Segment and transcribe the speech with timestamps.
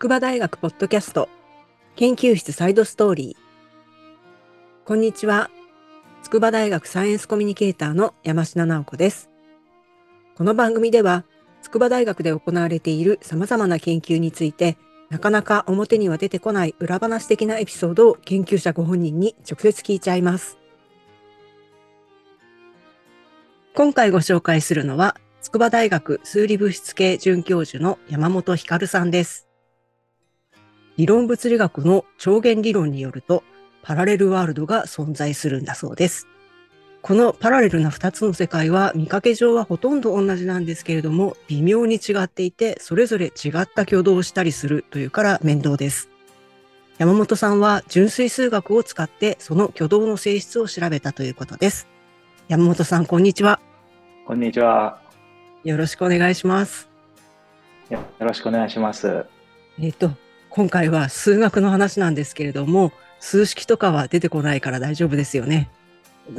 [0.00, 1.28] 筑波大学ポッドキャスト。
[1.94, 4.86] 研究室サイドストーリー。
[4.86, 5.50] こんにちは。
[6.22, 9.28] 筑波大学サイエンスコミュニケーターの山下直子です。
[10.36, 11.26] この番組では
[11.60, 14.78] 筑波大学で行われている様々な研究について
[15.10, 20.56] なかなか表には出てこない裏話的なエピソードを研究者ご本人に直接聞いちゃいます。
[23.74, 29.49] 今回ご紹介するのは筑波大学数理物質系准教授の山本光さんです。
[31.00, 33.42] 理論物理学の超弦理論によると、
[33.82, 36.28] パラレルワールドが存在するんだそうです。
[37.00, 46.10] このパラレルな2つの世界は見かけ上はほとんど同じなんですけれども、微妙に違っていて、それぞれ違った挙動をしたりするというから面倒です。
[46.98, 51.88] 山本さんは純粋数学を使ってその挙動の性質を調べたということです。
[52.48, 53.58] 山本さん、こんにちは。
[54.26, 55.00] こんにちは。
[55.64, 56.90] よろしくお願いします。
[57.88, 59.24] よろしくお願いします。
[59.80, 60.10] えっ、と、
[60.50, 65.68] 今回は数学の話なんですけれども、数式とかは出てこないから大丈夫ですよね。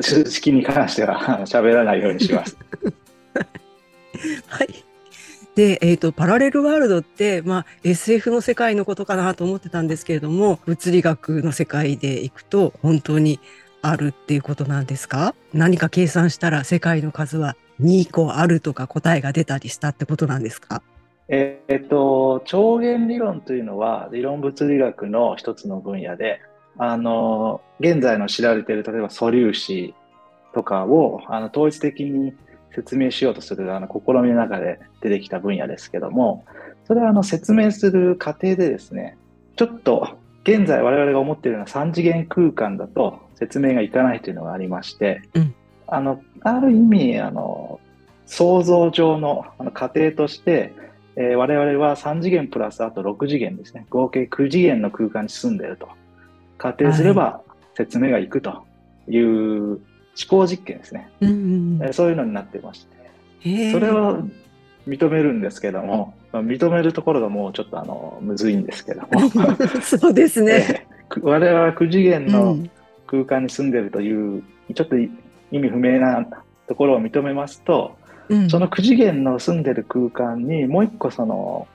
[0.02, 2.58] 数式に関しては 喋らないようにします。
[4.48, 4.84] はい。
[5.56, 13.40] で、えっ、ー、と、パラレルワールドって、まあ、SF の世界のことかなと思ってたんですけれども、物理学の世界でいくと、本当に
[13.82, 15.36] あるっていうことなんですか？
[15.54, 20.82] 何か計算したら世界の数は2個あるとか答えが出たりしたってことなんですか？
[21.34, 26.42] えっと、超弦理論というのは理論物理学の一つの分野で、
[26.78, 29.94] あの、現在の知られている、例えば素粒子
[30.54, 32.34] とかをあの統一的に
[32.76, 36.44] 説明しようとするあの試みの中で出てきた分野ですけども、
[36.86, 39.18] それはあの説明する過程でですね、
[39.56, 45.56] ちょっと現在我々が思っているような3次元空間だと説明がいかないというのがありまして、うん、
[45.88, 47.80] あの、ある意味、あの、
[48.26, 50.74] 想像上のあの過程として、
[51.16, 53.86] えー、我々は3次元プラスあと6次元ですね。
[53.90, 55.90] 合計9次元の空間に住んでいると。
[56.58, 57.42] 仮定すれば
[57.76, 58.64] 説明がいくと
[59.08, 59.80] いう思
[60.30, 61.10] 考実験ですね。
[61.22, 61.34] うんう
[61.80, 63.72] んえー、そういうのになっていまして。
[63.72, 64.20] それは
[64.88, 69.30] 認めるんですけども、まあ、認めるところがもうちょっとあの、むずいんですけども。
[69.82, 70.86] そうですね。
[70.86, 72.58] えー、我々は9次元の
[73.08, 74.44] 空間に住んでいるという、
[74.74, 75.10] ちょっと意
[75.52, 76.26] 味不明な
[76.68, 77.96] ところを認めますと、
[78.32, 81.68] うん、その9次元の住んでる空間にもう一個その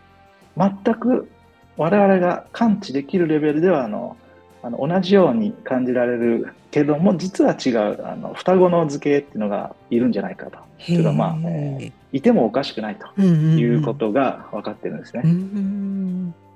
[0.56, 1.28] 全く
[1.76, 4.16] 我々が感知できるレベルではあの
[4.62, 10.58] あの同じように感じられるけども実は違うあの双子の図形っていうのがいるんじゃないかと。
[10.84, 15.22] というかまあ、えー、いてもおかしくないということが分かってるんですね。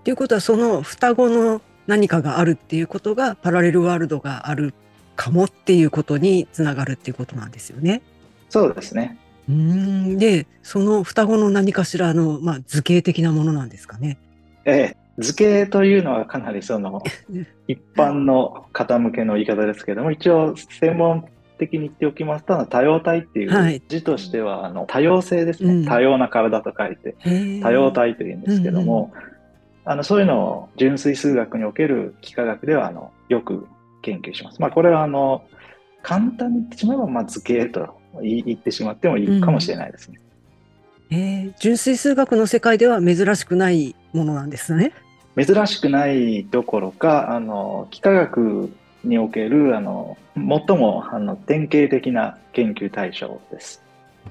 [0.05, 4.73] ということはその双子の何かがあるっていうことがパラレルワールドがある
[5.15, 8.01] かもっていうことにつながるっていうことなんですよね。
[8.49, 9.19] そうですね。
[9.51, 10.19] うん。
[10.19, 14.19] でその双子の何かしらの、まあ、図形的なものなんですかね。
[14.65, 17.03] ええ、図形というのはかなりその
[17.67, 21.25] 一般の方向けの言い方ですけども一応専門
[21.59, 27.15] 的に言っておきますと多様体っていう字としては、あの多様性ですね、うん、多様な体と書いて
[27.63, 29.27] 多様体というんですけども、うんうん、
[29.85, 33.67] あのそういうのを純粋数学における幾何学ではあのよく
[34.03, 34.61] 研究します。
[34.61, 35.45] まあ、これはあの
[36.03, 40.21] 簡単に言ってしまえば、まあ、図形と言ってしまってもいいかもしれないですね。
[41.11, 44.93] うん、えー、純粋数学の世界では珍しくないものなんですね。
[45.37, 48.71] 珍しくないどころか、あの幾何学
[49.05, 53.83] におけるあの最もあの典型的な研究対象です。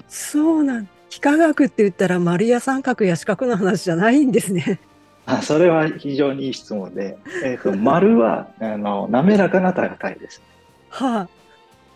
[0.08, 4.78] そうなん幾何学って言ったら丸や三角や四角の話じゃないんですね。
[5.26, 10.42] あそれは非常にいい質問で、えーと、丸はあの滑らかな体です。
[10.88, 11.28] はあ、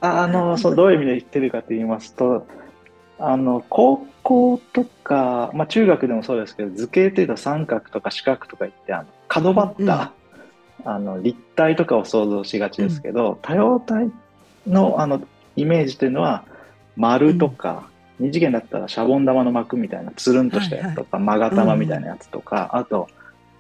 [0.04, 2.47] あの そうどういう意味で言ってるかと言いますと
[3.19, 10.12] あの高校とか、まあ、中学でもそうですけど図形というと三角とか四角とか言ってあの角張った、
[10.84, 14.10] うん、あの立体とかを想像しがちですけど、うん、多様体
[14.66, 15.20] のあの
[15.56, 16.44] イメージというのは
[16.97, 17.84] 丸とか、
[18.19, 23.09] 二次元だったらシャボン玉の膜みたいなつるんとしたやつとか、はいはい、玉みたいなやつとか、うん、あと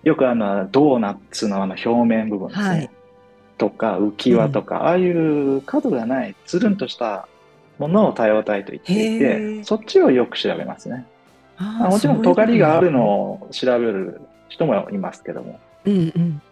[0.02, 2.90] よくあのドーナツのあの表面部分ですね、はい、
[3.58, 7.28] とか浮き輪とか、うん、ああいう角がないつるんとした
[7.78, 11.06] ものを多様体と言っていてそっちをよく調べますね。
[11.56, 15.60] あもちろん尖りがあるのを調べる人もいますけども。
[15.84, 16.42] うんうん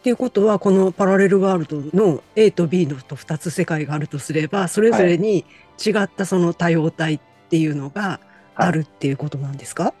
[0.00, 5.44] っていうことはこのパラレルワールドの A と B のと2つ世界があるとすればそれぞれに
[5.78, 8.18] 違ったその多様体っていうのが
[8.54, 9.92] あるっていうことなんですか、はい、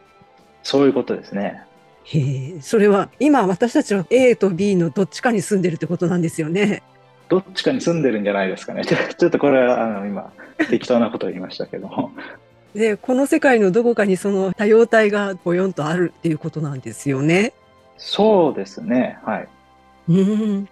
[0.62, 1.64] そういうことですね。
[2.04, 6.82] へえ、それは今私たちは A と B のどっちかに住んでるってことなんですよね。
[7.28, 8.84] どっちかに住んでるんじゃないですかね。
[8.84, 10.32] ちょっとこれはあの今
[10.70, 12.12] 適当なことを言いましたけども。
[12.74, 17.52] でこの世界のどこかにその多様体がぼよんとあるっていうことなんですよね。
[17.96, 19.18] そうですね。
[19.24, 19.48] はい。
[20.08, 20.68] うん。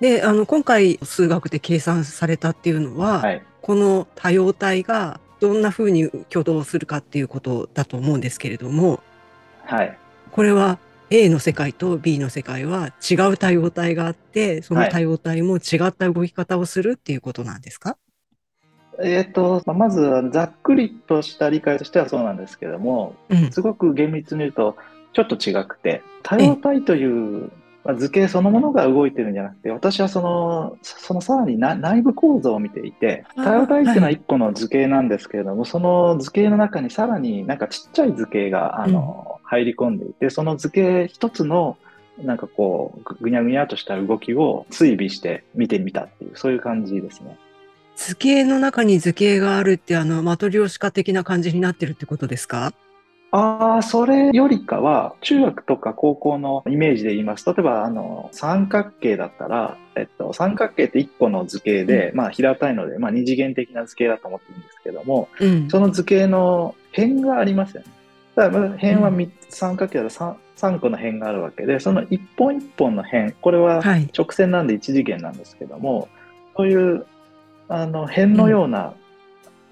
[0.00, 3.42] で、あの、今回数学で計算されたっていうのは、はい。
[3.62, 9.00] この多様体がどんな風に挙動するかっていうことだと思うんですけれども、
[9.64, 9.98] はい。
[10.34, 17.96] これは A の世界と B の世界は違う多様体があって、その多様体も違った動き方をするっていうことなんですか、
[19.00, 23.52] えっ、と、まあまずはざっくりとした理解としてはそうなんですけども、うん。
[23.52, 24.76] すごく厳密に言うと、
[25.12, 27.52] ちょっと違くて、多様体という、
[27.84, 41.76] まあ図形そのものが動いてるんじゃなくて、私はその、そのさらにな内部構造を見ていて、多様体っていうのははい一個の図形なんですけれども、その図形の中にさらになんかちっちゃい図形が、あの、入り込んでいて、その図形一つの、
[42.22, 47.36] なんかこう、ぐぐにゃぐにゃとした動きを追尾して見てみたっていう、そういう感じですね。
[47.96, 52.72] 図形の中に図形があるって、あの、マトリョーシカ的な感じになってるってことですか？
[53.36, 65.68] ああ、それよりかは、中学とか高校のイメージで言いますと、例えば、あの、三角形だったら、えっと、三角形って一個の図形で、まあ、平たいので、まあ、二次元的な図形だと思ってるんですけども、うん。
[65.68, 67.88] その図形の辺がありますよね。
[68.36, 69.12] だから、辺は
[69.48, 74.08] 三角形だと三三個の辺があるわけで、その一本一本の辺、これははい。
[74.16, 76.08] 直線なんで一次元なんですけども、
[76.56, 77.06] そういう、
[77.68, 78.94] あの、辺のような、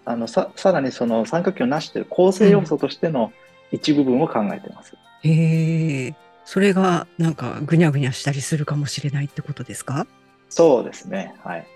[0.05, 3.33] あの、さ、さらにその三角形を成している構成要素としての
[3.71, 4.97] 一部分を考えています。
[5.23, 6.15] へえ。
[6.45, 10.09] それがなんかぐにゃぐにゃしたりするかもしれないってことですか？
[10.49, 11.35] そうですね。
[11.45, 11.67] はい。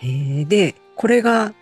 [0.00, 0.44] へえ。
[0.46, 1.52] で、これが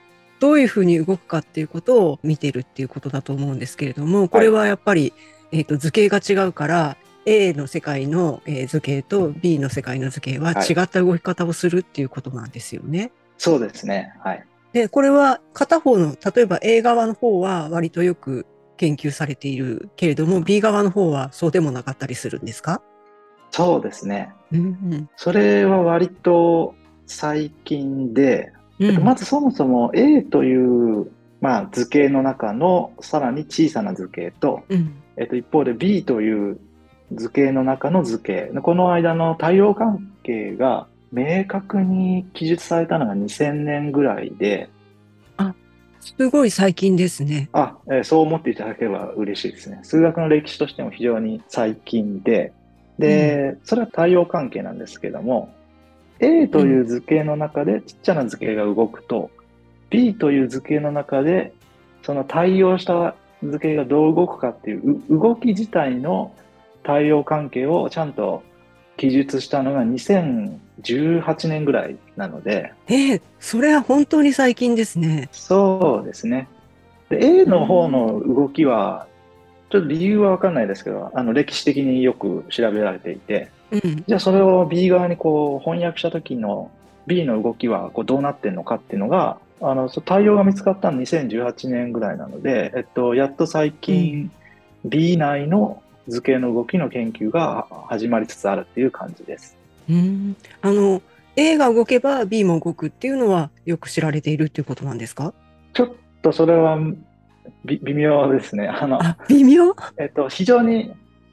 [0.42, 5.12] どういうふうに動くかっていうことを見てるっていうことだと思うんですけれども、これはやっぱり、
[5.52, 6.96] えっと図形が違うから、
[7.26, 13.12] A の世界のえー図形と B の世界の図形ははい違った動き方をするっていうことなんですよね。
[13.38, 14.12] そうですね。
[14.24, 14.44] はい。
[14.72, 18.44] で、これは片方の、例えば A 側の方は割とよく
[18.76, 22.82] 研究されているけれども、B 側の方はそうでもなかったりするんですか？
[23.52, 24.32] そうですね。
[24.50, 26.74] うんそれは割と
[27.06, 28.52] 最近で、
[28.86, 28.90] うん。
[28.90, 34.94] えっとまずそもそも A という、まあ、図形の中のさらに小さな図形と、うん。
[35.16, 36.58] えっと、一方で B という
[37.12, 44.70] 図形の中の図形、この間の対応関係が明確に記述されたのが2000年ぐらいで、
[46.02, 47.48] すごい最近ですね。
[47.52, 49.80] あ、えーそう思っていただければ嬉しいですね。
[49.84, 52.52] 数学の歴史としても非常に最近で、
[52.98, 55.54] で、それは対応関係なんですけども、
[56.22, 59.30] A という図形の中でちっちゃな図形が動くと、
[59.90, 61.52] B という図形の中で
[62.02, 66.32] その対応した図形がどう動くかっていうう動き自体の
[66.84, 68.42] 対応関係をちゃんと
[68.96, 75.28] 記述したのが2018年ぐらいなので、ええそれは本当に最近ですね。
[75.32, 76.48] そうですね。
[77.08, 79.06] で A の方の動きは、
[79.70, 84.04] ちょっと理由はわかんないですけど、あの歴史的によく調べられていて、うん。
[84.06, 86.70] じゃあそれを B 側にこう翻訳した時の
[87.06, 94.30] B の動きはこうどうなってんのかっていうのが、あの、対応が見つかったの2018年ぐらいなので、えっと、やっと最近
[94.84, 99.56] B 内の図形の動きの研究が始まりつつあるっていう感じです。
[99.88, 100.36] うん。
[100.60, 101.00] あの、
[101.36, 105.32] A が動けば B も動くっていうのはよく知られているっていうことなんですか？
[105.72, 106.78] ちょっとそれは
[107.64, 108.68] び微妙ですね。
[108.68, 109.74] あの、あ、微妙？
[109.96, 110.92] えっと、非常に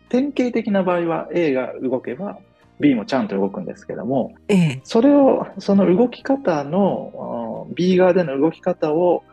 [0.10, 2.40] 典型的な場合は A が動けば
[2.80, 4.81] B もちゃんと動くんですけども、ええ。
[4.83, 9.24] それを、その動き方の、お B 側での動き方を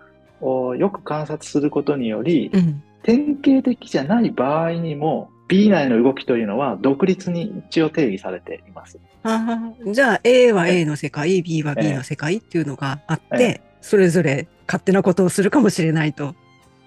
[0.41, 2.83] およく観察することにより、うん。
[3.03, 8.99] 典型的じゃない場合にも B 内の動きというのは独立に一応定義されています。
[9.93, 16.35] じゃあ A は A の世界、B は B の世界っていうのがあって、えそれぞれ勝手なことをするかもしれないと。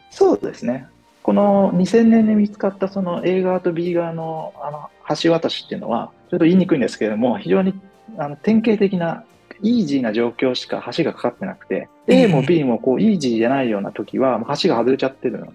[0.09, 0.87] そうですね。
[1.23, 4.89] この2000年に見つかったその A 側と B 側のあの
[5.21, 7.73] 橋渡しっていうのは、ちょっと言いにくいんですけれども、非常に
[8.17, 9.23] あの典型的な
[9.61, 15.45] イージーな状況しか橋がかかってなくて、ええ A も B もこうイージーじゃないような時は橋が外れちゃってる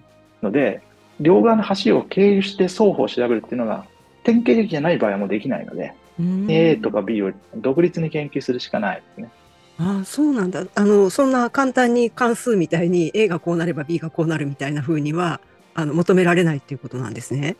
[0.41, 0.81] ので、
[1.19, 3.85] 両側の橋を経由して双方を調べるっていうのが
[4.23, 9.29] 典型的じゃない場合はもうできないので、うん A とか B を独立に研究するしかないですね。
[9.77, 10.65] ああ、そうなんだ。
[10.75, 15.41] あの、そんな簡単に関数みたいに A がこうなれば B がこうなるみたいな風には、
[15.75, 17.55] あの、求められないっていうことなんですね。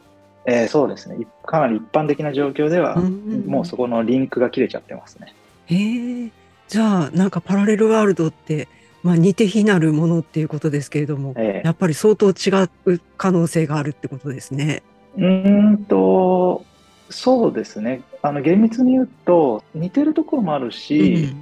[0.48, 1.18] えーそうですね。
[1.22, 5.34] いかなり一般的な状況では、うんもうそこのリンクが切れちゃってますね。
[5.68, 6.32] へえ。
[6.68, 8.68] じゃあ、なんかパラレルワールドって、
[9.04, 12.32] まあ似て非なるものっていうことですけれども、えやっぱり相当違
[12.64, 14.82] う可能性があるってことですね。
[15.18, 16.64] ーうーんと、
[17.10, 18.02] そうですね。
[18.22, 21.36] あの、厳密に言うと、似てるところもあるし、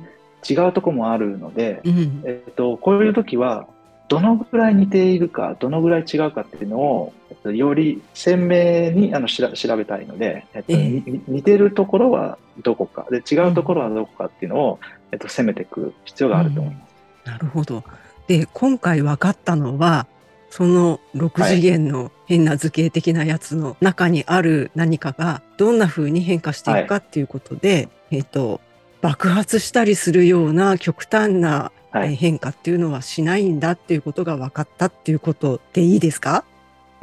[0.50, 1.98] 違うところもあるので、うん。
[1.98, 2.22] うん。
[2.26, 3.68] えっと、こういう時は、
[4.14, 7.14] どのぐらい似ているか、どのぐらい違うかっていうのを、
[7.46, 14.80] より鮮明にあのしら調べたいので、えっとええに似てるところはどこかで違うところはどこかっていうのを、
[15.12, 17.30] えっと、攻めていく必要があると思います。
[17.30, 17.84] なるほど。
[18.28, 20.08] で、今回分かったのは、
[20.50, 28.62] その6次元の変な図形的なやつの中にある何かがどんな風に変化していくかっていうことで、えっ、と、
[29.02, 36.44] 爆発したりするような極端な変化っていうのはしないんだっていうことが分かったっていうことでいいですか？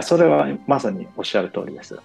[0.02, 1.98] それはまさにおっしゃる通りです。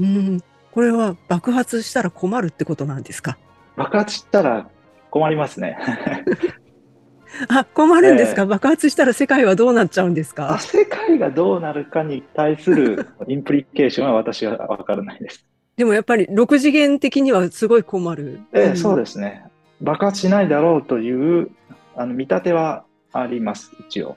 [0.00, 0.42] うん。
[0.72, 3.38] これは爆発したら困るってことなんですか？
[3.76, 4.68] 爆発したら
[5.10, 5.78] 困りますね。
[7.48, 15.44] あ、困るんですか、爆発したら世界はどうなっちゃうんですあか世界がどうなるかに対するインプリケーションは私は分からないです。
[15.76, 18.38] でもやっぱり6次元的にはすごい困る。
[18.52, 18.96] ええそうす。
[18.98, 19.44] ですね。
[19.80, 21.50] 爆発しないだろうという
[21.96, 24.16] あの見立てはあります、一応。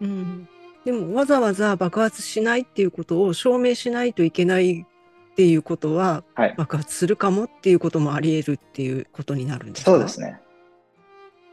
[0.00, 0.48] うん。
[0.84, 6.54] でもわざわざ爆発しないっていうことを証明しないといけないっていうことははい。
[6.56, 9.92] 爆発するかもっていうこともあり得るっていうことになるんですか？
[9.92, 10.40] そうですね。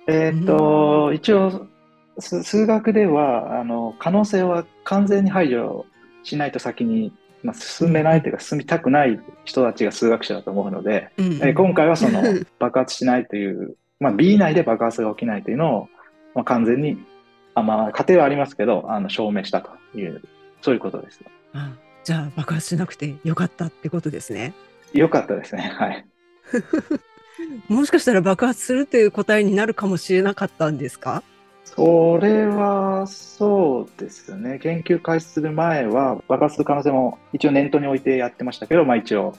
[0.08, 1.68] えーっと、一応、
[2.20, 5.86] す数学では、あの、可能性は完全に排除
[6.24, 7.14] しないと先に、
[7.44, 12.22] まあ、進めないというか、進みたくない人たちが数学者だと思うので、うんうんえー今回はその
[12.60, 15.90] 爆発しないという、まあ、B 内で爆発が起きないというのを、
[16.36, 16.98] まあ、完全に、
[17.54, 20.22] あまあ、過程はありますけど、あの証明したという、
[20.62, 21.22] そういうことです。
[21.54, 21.72] あ
[22.04, 24.54] じゃあ爆発しなくてよかったってことですね。
[24.92, 25.72] よかったですね。
[25.78, 26.06] はい。
[27.70, 31.22] もしかしたら爆発するという答えになるかもしれなかったんですか？
[31.64, 34.58] それはそうですね。
[34.60, 39.36] 研究開始する前は爆発する可能性も一応念頭に置いてやってましたけど、まあ一応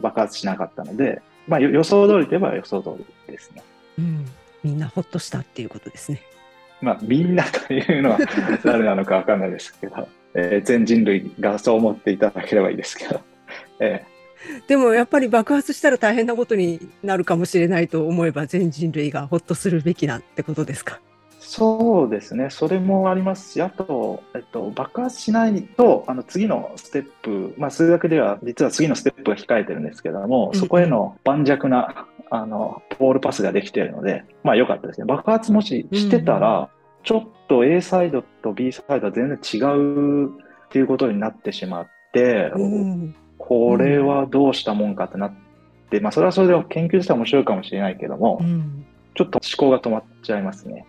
[0.00, 3.62] 爆発しなかったので、まあよ予想通りといえば予想通りですね。
[3.98, 4.26] うん。
[4.64, 6.22] みんなほっとしたっていうことですね。
[6.80, 8.18] まあみんなというのは
[8.64, 13.20] 誰なのかわかんないですけど、えー全人類がそう思っていただければいいですけど、
[13.80, 14.04] え
[14.66, 21.00] でもやっぱり爆発したら大変なことになるかもしれないと思えば全人類がほっとするべきなんてことですか？
[21.40, 35.06] そうですね、それもありますし、あと、えっと、爆発しないと、あの次のステップ、まあ、数学では実は次のステップが控えてるんですけども、うんそこへの盤石なあのボールパスができているので、まあ良かったですね。
[35.06, 36.70] 爆発もししてたら、
[37.02, 40.30] ちょっと A サイドと B サイドは全然違うっ
[40.70, 45.34] ていうことになってしまって、うんこれはどうしたもんかってなっ
[45.90, 50.84] て、まあそれはそれで研究としては面白いかもしれないけども、うんちょっと思考が止まっちゃいますね。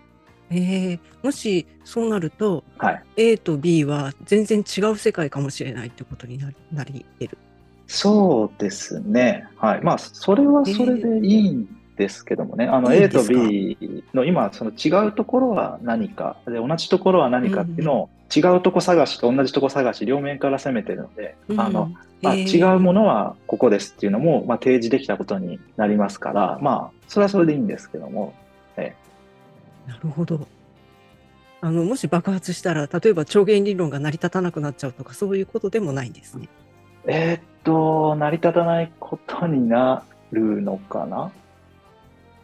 [0.49, 3.03] えーもしそうなるとはい。
[3.17, 7.37] A と B は全然違う世界かもしれないってことになりなり得る。
[7.87, 9.47] そうですね。
[9.55, 9.81] はい。
[9.81, 12.65] まあ、それはそれでいいんですけどもね。
[12.65, 21.91] あの、いいん A と B の今、その違うところは何か、で、同じところは何かっていうのを、違うとこ探しと同じとこ探し、両面から攻めてるので、あの、
[22.21, 28.33] まあ、えー違うものはここですっていうのも、まあ、提示できたことになりますから、まあ、それはそれでいいんですけども、
[29.87, 30.45] なるほど。
[31.61, 36.49] あのもし爆発したら例えば超弦理論が成り立たなくなっちゃうとかそういうことでもないんですね。
[37.07, 41.31] えーっと、成り立たないことになるのかな？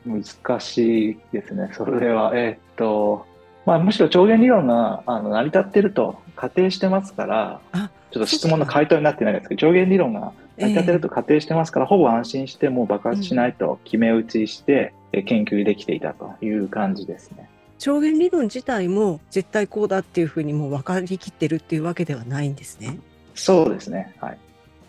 [0.05, 1.69] 難しいですね。
[1.73, 3.25] それは、えーっと、
[3.65, 17.49] まあ、むしろ超弦理論があの成り立ってると仮定してますから、あちょっと質問の回答になってないですけど、超弦理論が成り立ってると仮定してますから、ほぼ安心してもう爆発しないと決め打ちして、え研究できていたという感じですね。
[17.79, 22.99] 超弦理論自体も絶対こうだっていうふうにもう分かりきってるっていうわけではないんですね。
[23.35, 24.13] そうですね。
[24.19, 24.37] はい。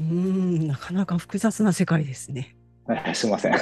[0.01, 0.07] うー
[0.65, 2.57] んなかなか複雑な世界ですね。
[2.87, 3.55] は いすいません。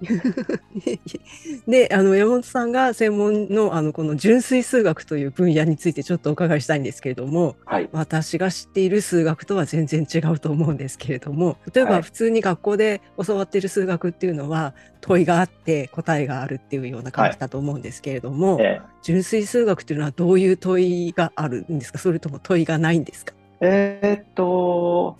[1.66, 7.88] であの山本さんが専門のあのこの純粋数学という分野についてちょっとお伺いしたいんですけれどもはい。
[7.90, 21.98] 私が知っている数学とは全然違うと思うんですけれども例えはいば普通に学校で教わっている数学っていうのは問いがあって答えがあるっていうような感じだと思うんですけれども、え純粋数学っていうのはどういう問いがあるんですか？
[21.98, 23.32] それとも問いがないんですか？
[23.32, 25.16] ーえーっと、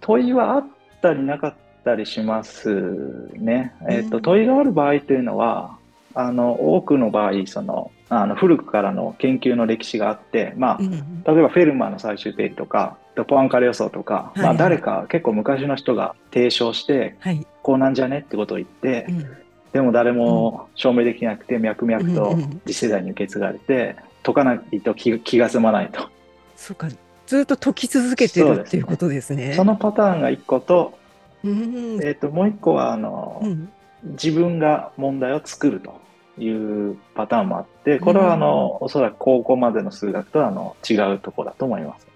[0.00, 0.66] 問いはあっ
[1.00, 1.54] たりなかっ
[1.84, 3.74] たりしますね。
[3.88, 4.22] えーっと、うん。
[4.22, 5.78] 問いがある場合というのは、
[6.14, 10.90] あの、多くの場合、その、あの古くからの研究の歴史があって、まあ、うん
[11.24, 14.56] 例えばフェルマーの最終定理とか、ポアンカレ予想とか、まあ、はい。
[14.58, 19.36] 誰か結構昔の人が提唱して、はい、こうなんじゃねってことを言って、うん。
[19.72, 26.10] でも誰も証明できなくて、脈々と次世代に受け継がれて、解かないと気気が済まないと。
[26.56, 26.88] そうか
[27.32, 29.54] ずっと解き続けてるっていうことですね。
[29.54, 30.98] そのパターンが1個と、
[31.42, 33.72] うんえっ、と、もう1個は、あの、うん。
[34.04, 35.94] 自分が問題を作ると
[36.38, 42.06] いうパターンもあって、これはあの、おそらく高校までの数学とはあの違うところだと思います。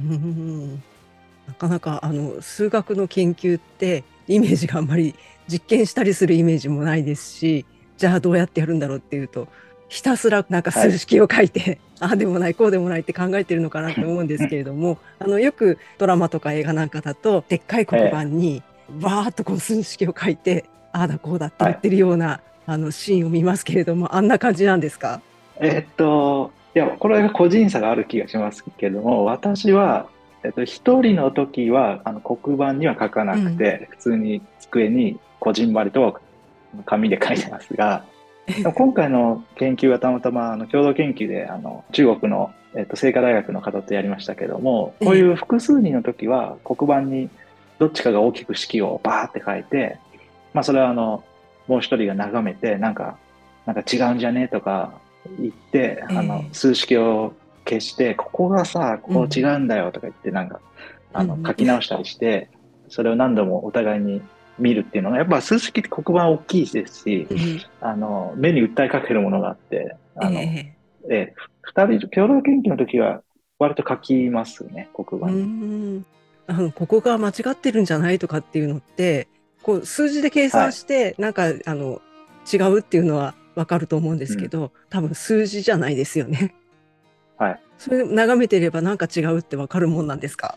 [0.00, 0.82] うん
[1.46, 5.14] なかなかあの数学の研究ってイメージがあんまり
[5.48, 7.64] 実験したりするイメージもないですし
[7.96, 9.46] じゃあどうやってやるんだろうっていうと
[9.88, 18.62] ひたすらなんか数式を書いて、ああでもないこうでもないって考えてるのかなって思うんですけれども あのよくドラマとか映画なんかだとでっかい黒板に
[19.00, 25.20] わーっとこう数式を書いてああだこうだって言ってるような、あのシーンを見ますけれどもあんな感じなんですか？
[25.60, 30.06] えっと、いや、これが個人差がある気がしますけども、私は、
[30.42, 36.18] えっと、一人の時は、あの、黒板には書かなくて、普通に机にこじんまりと
[36.86, 38.04] 紙で書いてますが、
[38.74, 47.28] 今回の研究はたまたまあの共同研究であの中国の、えっと、清華大学の方とやりましたけどもこういう複数人の時は黒板に
[47.78, 49.98] どっちかが大きく式をバーって書いて、
[50.54, 51.24] まあ、それはあの
[51.66, 53.18] もう一人が眺めてなんか
[53.66, 54.94] なんか違うんじゃねとか
[55.40, 57.34] 言って、あの数式を
[57.68, 60.60] 消してここがさここ違うんだよとか言ってなんか、
[61.12, 62.48] あの書き直したりして
[62.88, 64.22] それを何度もお互いに
[64.58, 73.22] 見るっていうのが、やっぱ数式って黒板大きいですし、うん、あの、目に訴えかけるものがあって、あの、えー、え二人、共同研究の時は
[73.58, 76.04] 割と書きますね、黒板に。
[76.46, 79.28] あの、ここが間違ってるんじゃないとかっていうのって、
[79.62, 82.00] こう、数字で計算して、はい、なんか、あの、
[82.52, 86.54] 違うっていうのはわかると思うんですけど、うん、多分数字じゃないですよね。
[87.36, 87.60] はい。
[87.78, 90.56] それ眺めてればなんか違うってわかるもんなんですか？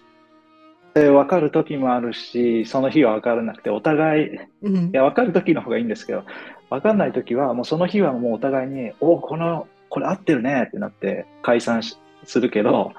[0.96, 6.24] えー、分かる時もあるし、その日は分からなくて、お互い、うん、いや、分かる時の方がいいんですけど、
[6.70, 11.82] 分かんない時は、もうその日はもうお互いに、おこの、これ合ってるねってなって解散
[12.24, 12.94] するけど、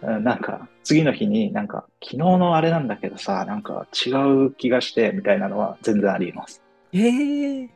[0.00, 6.62] なんか、次の日になんか、昨日のあれなんだけどさ、なんか違う気がして、みたいなのは全然あります。
[6.92, 7.68] へえ。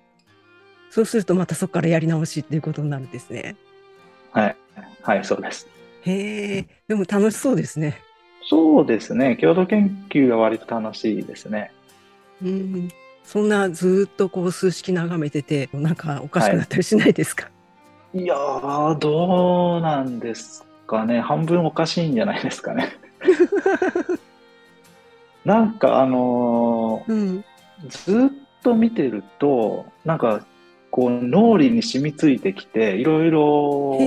[0.90, 3.56] そうするとまたそこからやり直しっていうことになるんですね。
[4.32, 4.56] はい。
[5.02, 5.66] はい、そうです。
[6.02, 6.66] へえ。
[6.86, 8.00] でも楽しそうですね。
[8.48, 9.36] そうですね。
[9.36, 11.70] 共同研究が割と楽しいですね。
[12.42, 12.88] うん。
[13.22, 17.50] そんなずっとこう数式眺めてて、なんかおかしくなったりしないですか、は
[18.14, 21.20] い、いやー、どうなんですかね。
[21.20, 22.96] 半分おかしいんじゃないですかね。
[25.44, 27.44] なんかあのーうん、
[27.88, 28.30] ずっ
[28.62, 30.42] と見てると、なんか
[30.90, 33.98] こう脳裏に染みついてきていろいろ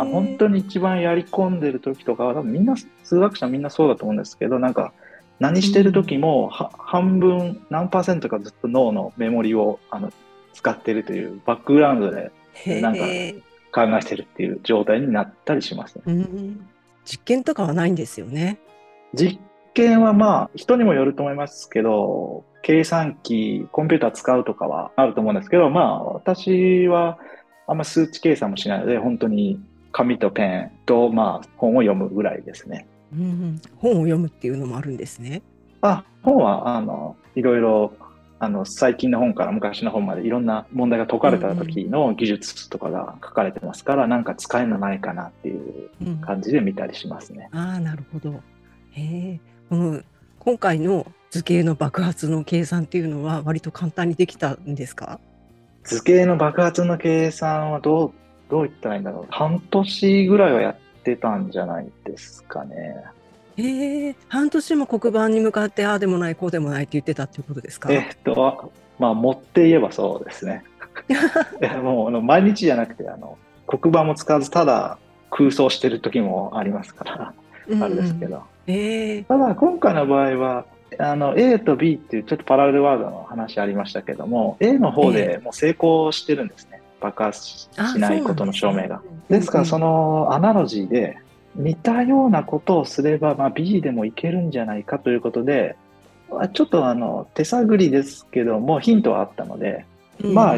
[0.00, 2.74] あ本当に一番やり込んでる時とかは多分みんな
[3.04, 4.92] 数学者みんなそうだと思うんですけどなんか
[5.40, 10.12] 何してる時も、うん、半分何パーセントかずっと脳のメモリをあの
[10.52, 12.32] 使ってるというバックグラウンドで
[12.80, 13.04] なんか
[13.72, 16.26] 考えてるっていう状態になったりしますね。
[17.04, 18.58] 実験とかはないんですよね。
[19.14, 19.38] 実
[19.74, 27.18] 験はまあ人にもよると思いますけど計算機、コンピューター使うとかはあると思うんですけど、まあ、私は
[27.66, 29.60] あんま数値計算もしないので、本当に
[29.92, 32.86] 紙とペンと、まあ、本を読むぐらいですね。
[33.12, 35.42] うん、本を読むっていうのもあるんですね。
[35.80, 37.92] あ、本は、あの、いろいろ、
[38.40, 45.90] あの、最近の本から昔の本までいろんな問題が解かれた時の技術とかが書かれてますから、うん、なんか使えるのないかなっていう
[46.20, 47.48] 感じで見たりしますね。
[47.52, 48.40] うん、ああ、なるほど。
[48.92, 49.40] へえ。
[49.68, 50.00] この
[50.38, 55.20] 今回の図形の爆発の計算っていうのは割と簡単にできたんですか？
[55.84, 58.12] 図形の爆発の計算はどう、
[58.50, 59.26] どう言ったらいいんだろう。
[59.30, 63.04] 半年ぐらいはやってたんじゃないですかね。
[63.56, 67.92] ええー、半年も黒板に向かってああでもないこうでもないって言ってたっていうことですか？
[67.92, 70.64] えっと、まあ持って言えばそうですね。
[71.60, 73.36] いやもうあの毎日じゃなくてあの
[73.66, 74.98] 黒板も使わずただ
[75.30, 77.34] 空想してる時もありますから、
[77.84, 78.42] あれですけど。
[78.66, 80.66] えー、ただ今回の場合は
[80.98, 89.02] あの A と B っていうちょっとパラレルワードの話ありましたけども A の方でもう成功してるんですね、えー、爆発しないことの証明が。
[89.28, 91.18] です、からそのアナロジーで
[91.54, 95.76] 似たようなことをすれば、まあ、B でもいけるんじゃないかということで
[96.52, 99.84] ちょっとあの手探りですけどもヒントはあったので、
[100.22, 100.56] うん、まあ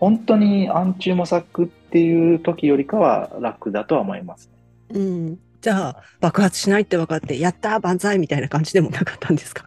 [0.00, 4.50] 本当に暗中模索っていう時よりかは楽だとは思います。
[4.90, 9.64] うん、じゃあ爆発しないって分かってやったー万歳みたいな感じでもなかったんですか？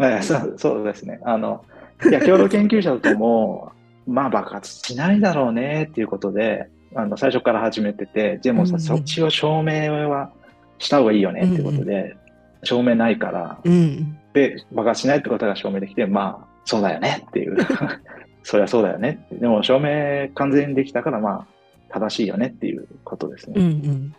[0.00, 1.20] ええ、そうそうですね。
[1.26, 1.62] あの
[2.08, 3.70] いや共同研究者とも
[4.08, 10.30] まあ爆発しないだろうねっていうことであの最初から始めててでもさ、うんうん、そっちを証明は
[10.78, 12.16] した方がいいよねっていうことで、うんうん、
[12.64, 17.58] 証明ないから、うん、で爆発しないってことが証明できてまあそうだよねっていう。
[18.42, 21.46] そりゃそうだよねでも証明完全にできたからまあ
[21.90, 23.54] 正しいよねっていうことですね。
[23.56, 24.14] うんうん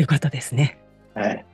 [0.00, 0.78] よかったですね。
[1.14, 1.44] はい。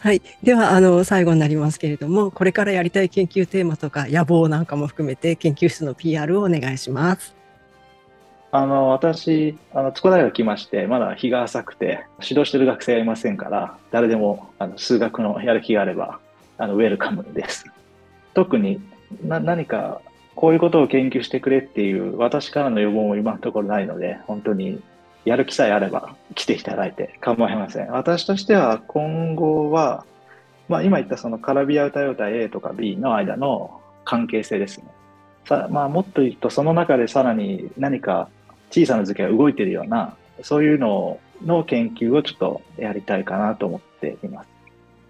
[0.00, 0.22] はい。
[0.42, 7.34] では、あの、最後になりますけれども、これからやりたい研究テーマとか野望なんかも含めて、研究室の PR をお願いします。
[8.52, 16.20] あの、私、あの、筑波大学来まして、まだ日が浅くて、指導してる学生はいませんから、誰でも、あの、数学のやる気があれば、
[16.58, 17.66] あの、ウェルカムです。
[18.32, 18.80] 特に
[19.22, 20.00] な、何か、
[20.36, 24.80] こういうことを研究してくれっていう、私からの要望も今のところないので、本当に、
[25.24, 27.90] やる気さえあれば来ていただいて構いません。
[27.90, 30.04] 私としては、今後は、
[30.68, 34.86] まあ、今言ったそのカラビア歌謡体 A とか B の間の関係性ですね。
[35.46, 38.28] さまあ、もっと言うと、その中でさらに何か
[38.70, 44.48] 小さな図形が動いているような、そういうのの研究をちょっとやりたいかなと思っています。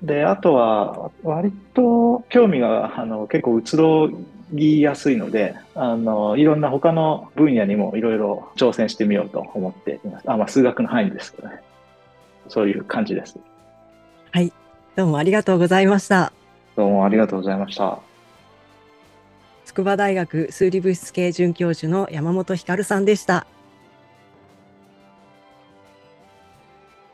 [0.02, 4.10] で、あとは、割と興味があの結構移ろ
[4.54, 10.30] ぎやすいので、あの、いろんな他の分野にもいろいろ挑戦してみようと思っています。
[10.30, 11.60] あ、まあ、数学の範囲ですけどね。
[12.48, 13.38] そういう感じです。
[14.30, 14.52] はい。
[14.96, 16.32] どうもありがとうございました。
[16.76, 17.98] どうもありがとうございました。
[19.64, 23.46] 筑波大学数理物質系准教授の山本光さんでした。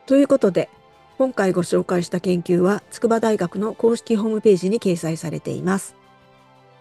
[0.06, 0.68] ということで、
[1.16, 5.99] 今回ご紹介した研究は筑波大学の公式ホームページに掲載されています。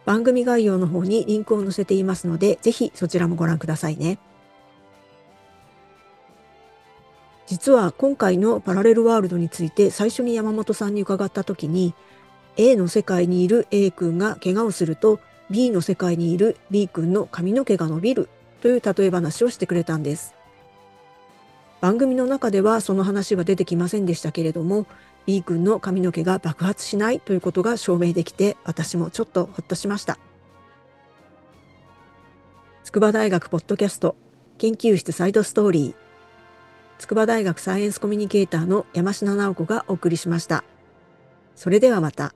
[0.05, 4.19] 番組概要の方にリンクを載せていますので、ぜひそちらもご覧くださいね。
[7.49, 11.95] 実は今回のパラレルワールドについて最初に山本さんに伺った時に
[12.57, 18.29] A の世界にいる A 君が怪我をすると B の世界にいる B 君の髪の毛が伸びる
[18.61, 20.35] という例え話をしてくれたんです。
[21.81, 24.85] 番組の中ではその話は出てきませんでしたけれども
[25.29, 30.17] B 君の髪の毛が爆発しないということが証明できて私もちょっとほっとしました。
[32.83, 34.15] 筑波大学ポッドキャスト
[34.57, 35.95] 研究室サイドストーリー
[36.97, 40.63] 筑波大学サイエンスコミュニケーターの山科直子がお送りしました。
[41.55, 42.33] それではまた。